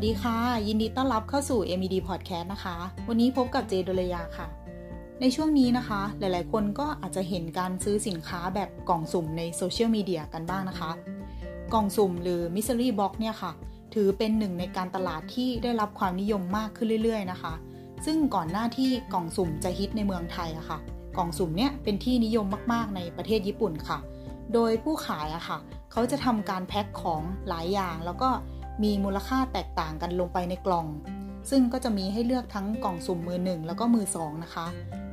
[0.00, 0.38] วัสดีค่ะ
[0.68, 2.76] ยินดีต้อนรับเข้าสู่ MED Podcast นะคะ
[3.08, 4.46] วันนี้พบกับเจโดลยาค่ะ
[5.20, 10.90] ในช่วงนี้นะคะ หลายๆ คนก็อาจจะเห็นการซื้อสินค้าแบบกล่องสุ่มในโซเชียลมีเดียกันบ้างนะคะ
[11.72, 13.52] กล่องสุ่มหรือ Mystery Box เนี่ยค่ะ
[13.94, 17.54] ถือเป็นหนึ่งในการตลาดที่ได้รับความนิยมมากขึ้นเรื่อยๆ นะคะ
[18.04, 20.78] ซึ่งก่อนหน้าที่กล่องสุ่มจะฮิตในเมืองไทยอะค่ะ
[21.16, 23.98] กล่องสุ่มเนี่ยเป็นที่นิยมมากๆ ในประเทศญี่ปุ่นค่ะ
[24.54, 25.58] โดยผู้ขายอะค่ะ
[25.92, 28.30] เขาจะทำการแพ็คของหลายอย่างแล้วก็
[28.82, 30.86] มีมูลค่าแตกต่างกันลงไปในกล่อง
[31.50, 34.66] ซึ่งก็จะมีให้เลือกทั้งกล่องสุ่มมือหนึ่งแล้วก็มือสองนะคะ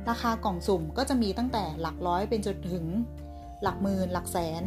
[0.08, 2.84] ราคากล่องสุ่มก็จะมีตั้งแต่หลักร้อยเป็นจนถึง
[3.62, 4.62] หลักหมื่นหลักแสน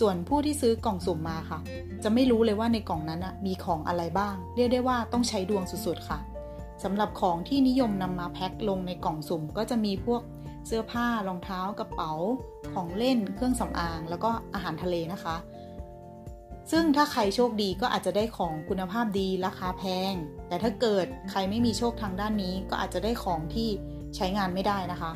[0.00, 1.60] ส่วนผู้ที่ซื้อกล่องสุ่มมาค่ะ
[2.02, 6.18] จะไม่รู้เลยว่าในกล่องนั้นมีของอะไรบ้าง เรียกได้ว่าต้องใช้ดวงสุดๆค่ะ
[6.84, 10.22] สำหรับของที่นิยมนำมาแพ็คลงในกล่องสุ่ม ก็จะมีพวก
[10.66, 12.12] เสื้อผ้ารองเท้ากระเป๋า
[12.74, 15.36] ของเล่นเครื่องสำอาง แล้วก็อาหารทะเลนะคะ
[16.70, 20.14] ซึ่งถ้าใครโชคดีก็อาจจะได้ของคุณภาพดีราคาแพง
[20.48, 23.68] แต่ถ้าเกิดใครไม่มีโชคทางด้านนี้ ก็อาจจะได้ของที่
[24.16, 25.12] ใช้งานไม่ได้นะคะ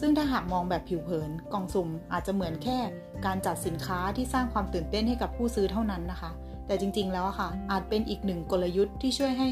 [0.00, 2.78] ซึ่งถ้าหากมองแบบผิวเผินกล่องสุ่มอาจจะเหมือนแค่
[3.26, 6.30] การจัดสินค้าที่สร้างความตื่นเต้นให้กับผู้ซื้อเท่านั้นนะคะ
[6.66, 9.48] แต่จริงๆแล้วค่ะ อาจเป็นอีกหนึ่งกลยุทธ์ที่ช่วยให้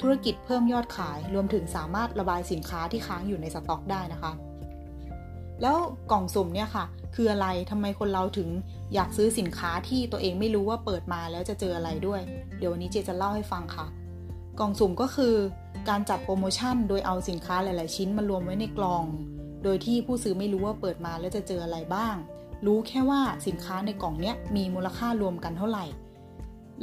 [0.00, 4.32] ธุรกิจเพิ่มยอดขาย รวมถึงสามารถระบายสินค้าที่ค้างอยู่ในสต็อกได้นะคะ
[5.62, 5.76] แล้ว
[6.10, 6.84] กล่องสุ่มเนี่ยค่ะ
[7.14, 8.48] คืออะไรทำไมคนเราถึง
[8.94, 12.20] อยากซื้อสินค้าที่ตัวเองไม่รู้ว่าเปิดมาแล้วจะเจออะไรด้วย
[12.58, 13.86] เดี๋ยววันนี้เจจะเล่าให้ฟังค่ะ
[14.60, 15.34] กล่องสุ่มก็คือ
[15.88, 19.04] การจัดโปรโมชั่น โดยเอาสินค้าหลาย ๆ ชิ้นมารวมไว้ในกล่อง
[19.64, 22.14] โดยที่ผู้ซื้อไม่รู้ว่าเปิดมาแล้วจะเจออะไรบ้าง
[22.66, 25.84] รู้แค่ว่าสินค้าในกล่องนี้มีมูลค่ารวมกันเท่าไหร่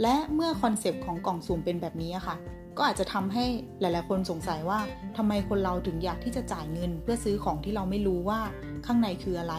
[0.01, 2.35] และเมื่อคอนเซปต์ของกล่องสุ่มเป็นแบบนี้ค่ะ
[2.77, 3.45] ก็อาจจะทำให้
[3.79, 4.79] หลาย ๆ คนสงสัยว่า
[5.17, 8.39] ทำไมคนเราถึงอยากที่จะจ่ายเงิน เพื่อซื้อของที่เราไม่รู้ว่า
[8.85, 9.55] ข้างในคืออะไร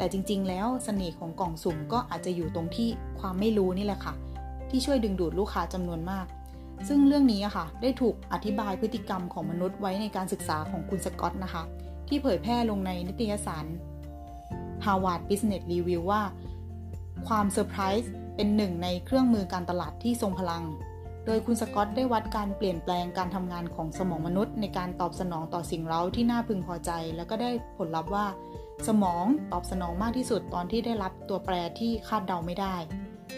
[0.00, 4.14] แต่จริง ๆ แล้วเสน่ห์ของกล่องสุ่มก็อาจจะอยู่ตรงที่ความไม่รู้นี่แหละค่ะ
[4.70, 6.26] ที่ช่วยดึงดูดลูกค้าจำนวนมาก
[6.88, 11.62] ซึ่งเรื่องนี้ค่ะ ได้ถูกอธิบายพฤติกรรมของมนุษย์ไว้ในการศึกษาของคุณสกอตนะคะ
[12.08, 13.70] ที่เผยแพร่ลงในนิตยสาร
[14.84, 16.22] Harvard Business Review ว่า
[17.26, 20.62] ความเซอร์ไพรส์เป็นหนึ่งในเครื่องมือการตลาดที่ทรงพลัง
[21.26, 28.26] โดยคุณสกอตได้วัดการเปลี่ยนแปลงการทำงานของสมองมนุษย์ ในการตอบสนองต่อสิ่งเร้าที่น่าพึงพอใจ แล้วก็ได้ผลลัพธ์ว่า
[28.88, 32.74] สมองตอบสนองมากที่สุดตอนที่ได้รับตัวแปรที่คาดเดาไม่ได้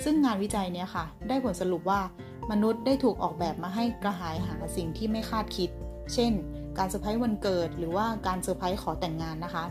[0.04, 2.00] ซึ่งงานวิจัยเนี้ยค่ะ ได้ผลสรุปว่า
[2.50, 5.70] มนุษย์ได้ถูกออกแบบมาให้กระหายหาสิ่งที่ไม่คาดคิด
[6.14, 6.32] เช่น
[6.78, 9.64] การเซอร์ไพรส์วันเกิด หรือว่าการเซอร์ไพรส์ขอแต่งงานนะคะ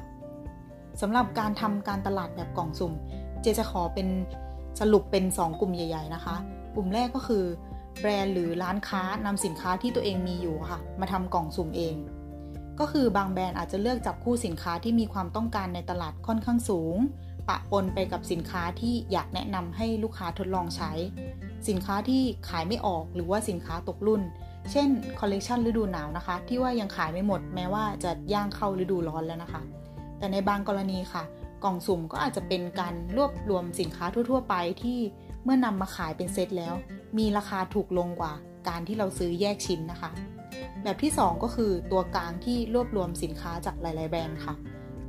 [1.02, 2.94] สำหรับการทำการตลาดแบบกล่องสุ่ม
[3.42, 4.08] เจจะขอเป็น
[4.80, 6.36] สรุปเป็น 2 กลุ่มใหญ่ ๆ นะคะ
[6.76, 7.44] กลุ่มแรกก็คือ
[8.00, 11.96] แบรนด์หรือร้านค้านำสินค้าที่ตัวเองมีอยู่ค่ะ มาทำกล่องสุ่มเอง
[12.80, 16.98] ก็คือบางแบรนด์อาจจะเลือกจับคู่สินค้าที่มีความต้องการในตลาดค่อนข้างสูง
[17.50, 20.92] ปะปนไปกับสินค้าที่อยากแนะนำให้ลูกค้าทดลองใช้
[21.70, 24.22] สินค้าที่ขายไม่ออกหรือว่าสินค้าตกรุ่น
[24.72, 29.62] เช่นคอลเลกชันฤดูหนาวนะคะ ที่ว่ายังขายไม่หมดแม้ว่าจะย่างเข้าฤดูร้อนแล้วนะคะ
[30.18, 31.24] แต่ในบางกรณีค่ะ
[31.64, 35.00] กล่องสุ่มก็อาจจะเป็นการรวบรวมสินค้าทั่ว ๆ ไปที่
[35.44, 36.74] เมื่อนำมาขายเป็นเซตแล้ว
[37.18, 38.34] มีราคาถูกลงกว่า
[38.68, 40.12] การที่เราซื้อแยกชิ้นนะคะ
[40.84, 44.56] แบบที่ 2 ก็คือตัวกลางที่รวบรวมสินค้าจากหลาย ๆ แบรนด์ค่ะ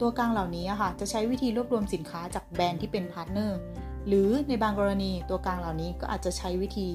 [0.01, 3.59] ตัวกลางเหล่านี้ค่ะ จะใช้วิธีรวบรวมสินค้าจากแบรนด์ที่เป็น partner
[4.07, 6.89] หรือในบางกรณีตัวกลางเหล่านี้ก็อาจจะใช้วิธี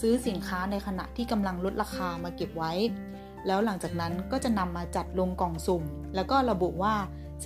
[0.00, 2.72] ซื้อสินค้าในขณะที่กำลังลดราคามาเก็บไว้
[3.46, 5.82] แล้วหลังจากนั้นก็จะนำมาจัดลงกล่องสุ่ม
[6.14, 6.94] แล้วก็ระบุว่า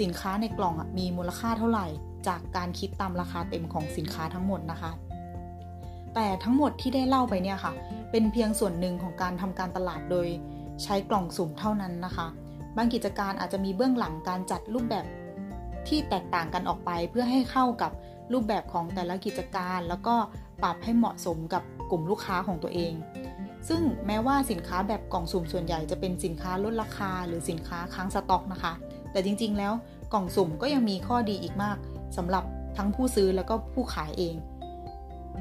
[0.01, 1.87] สินค้าในกล่องมีมูลค่าเท่าไหร่
[2.29, 4.91] จากการคิดตามราคาเต็มของสินค้าทั้งหมดนะคะ
[6.17, 7.73] แต่ทั้งหมดที่ได้เล่าไปเนี่ยค่ะ
[8.11, 10.27] เป็นเพียงส่วนหนึ่งของการทำการตลาดโดย
[10.83, 12.27] ใช้กล่องสุ่มเท่านั้นนะคะ
[12.77, 15.07] บางกิจการอาจจะมีเบื้องหลังการจัดรูปแบบ
[15.89, 17.93] ที่แตกต่างกันออกไป เพื่อให้เข้ากับ
[18.33, 20.15] รูปแบบของแต่ละกิจการ แล้วก็
[20.63, 22.93] ปรับให้เหมาะสมกับกลุ่มลูกค้าของตัวเอง
[23.69, 28.73] ซึ่งแม้ว่าสินค้าแบบกล่องสุ่มส่วนใหญ่จะเป็นสินค้าลดราคา หรือสินค้าค้างสต็อกนะคะ
[29.13, 29.73] แต่จริงๆ แล้ว
[30.13, 31.77] กล่องสุ่มก็ยังมีข้อดีอีกมาก
[32.17, 32.45] สำหรับ
[32.77, 34.35] ทั้งผู้ซื้อแล้วก็ผู้ขายเอง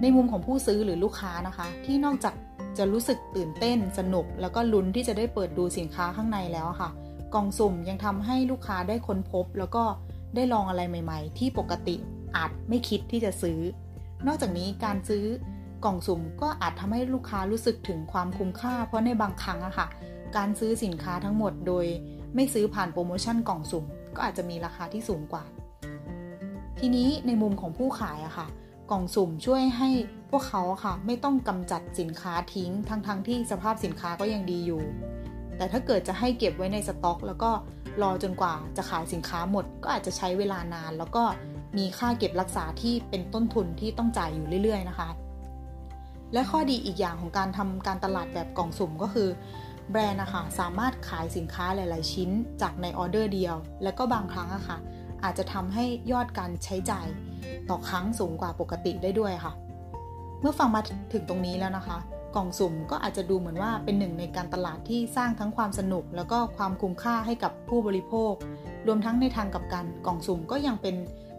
[0.01, 2.33] ในมุมของผู้ซื้อหรือลูกค้านะคะ ที่นอกจาก
[2.77, 6.89] จะรู้สึกตื่นเต้นสนุก แล้วก็ลุ้นที่จะได้เปิดดูสินค้าข้างในแล้วค่ะ
[7.33, 9.83] กล่องสุ่มยังทำให้ลูกค้าได้ค้นพบ แล้วก็
[10.35, 11.95] ได้ลองอะไรใหม่ ๆ ที่ปกติ
[12.35, 13.59] อาจไม่คิดที่จะซื้อ
[14.27, 15.25] นอกจากนี้การซื้อ
[15.85, 19.87] กล่องสุ่มก็อาจทำให้ลูกค้ารู้สึกถึงความคุ้มค่า เพราะในบางครั้งอะค่ะ
[20.37, 21.85] การซื้อสินค้าทั้งหมดโดย
[22.35, 25.43] ไม่ซื้อผ่านโปรโมชั่นกล่องสุ่ม ก็อาจจะมีราคาที่สูงกว่า
[26.79, 28.47] ทีนี้ในมุมของผู้ขายอะค่ะ
[28.91, 29.89] กล่องสุ่มช่วยให้
[30.31, 34.83] พวกเขาค่ะ ไม่ต้องกำจัดสินค้าทิ้งทั้งๆทที่สภาพสินค้าก็ยังดีอยู่
[35.57, 37.51] แต่ถ้าเกิดจะให้เก็บไว้ในสต็อก แล้วก็
[38.01, 41.23] รอจนกว่าจะขายสินค้าหมด ก็อาจจะใช้เวลานาน แล้วก็
[41.77, 45.09] มีค่าเก็บรักษาที่เป็นต้นทุนที่ต้องจ่ายอยู่เรื่อย ๆ นะคะ
[46.33, 49.29] และข้อดีอีกอย่างของการทำการตลาดแบบกล่องสุ่มก็คือ
[49.91, 52.29] แบรนด์นะคะสามารถขายสินค้าหลาย ๆ ชิ้น
[52.61, 54.77] จากในออเดอร์เดียว แล้วก็บางครั้งอะค่ะ
[55.23, 57.07] อาจจะทำให้ยอดการใช้จ่าย
[57.69, 59.53] ต่อครั้งสูงกว่าปกติได้ด้วยค่ะ
[60.41, 60.81] เมื่อฟังมา
[61.13, 61.97] ถึงตรงนี้แล้วนะคะ
[62.35, 68.33] กล่องสุ่มก็อาจจะดูเหมือนว่าเป็นหนึ่งในการตลาดที่สร้างทั้งความสนุก แล้วก็ความคุ้มค่าให้กับผู้บริโภค
[68.87, 70.95] รวมทั้งในทางกับการกล่องสุ่มก็ยังเป็น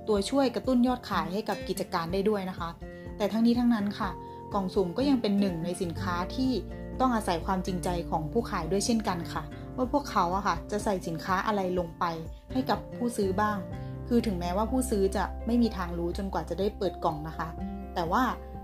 [0.09, 2.71] ตัวช่วยกระตุ้นยอดขายให้กับกิจการได้ด้วยนะคะ
[3.17, 4.11] แต่ทั้งนี้ทั้งนั้นค่ะ
[4.55, 6.53] กล่องสุ่มก็ยังเป็นหนึ่งในสินค้าที่
[7.01, 9.43] ต้องอาศัยความจริงใจของผู้ขายด้วยเช่นกันค่ะ
[9.77, 12.05] ว่าพวกเขาอะค่ะจะใส่สินค้าอะไรลงไป
[12.53, 13.57] ให้กับผู้ซื้อบ้าง
[14.09, 17.49] คือถึงแม้ว่าผู้ซื้อจะไม่มีทางรู้จนกว่าจะได้เปิดกล่องนะคะ
[17.95, 18.23] แต่ว่า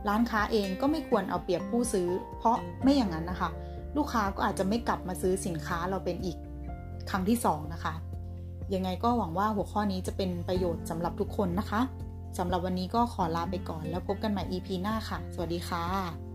[0.09, 2.09] ร้านค้าเองก็ไม่ควรเอาเปรียบผู้ซื้อ
[2.39, 3.51] เพราะไม่อย่างนั้นนะคะ
[3.97, 6.37] ลูกค้าก็อาจจะไม่กลับมาซื้อสินค้าเราเป็นอีก
[7.11, 7.95] ครั้งที่ 2 นะคะ
[8.75, 11.81] ยังไงก็หวังว่าหัวข้อนี้จะเป็นประโยชน์สำหรับทุกคนนะคะ
[12.39, 16.32] สำหรับวันนี้ก็ขอลาไปก่อนแล้วพบกันใหม่ EP หน้าค่ะ สวัสดีค่ะ